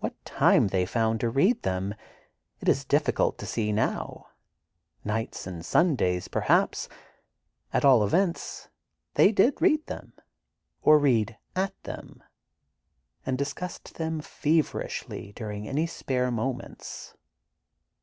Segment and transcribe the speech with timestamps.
[0.00, 1.94] What time they found to read them,
[2.60, 6.90] it is difficult to see, now—nights and Sundays, perhaps.
[7.72, 8.68] At all events,
[9.14, 10.12] they did read them,
[10.82, 12.22] or read at them,
[13.24, 17.14] and discussed them feverishly during any spare moments.